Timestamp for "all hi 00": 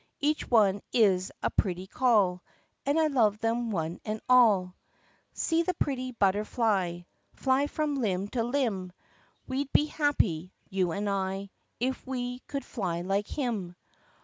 4.27-5.65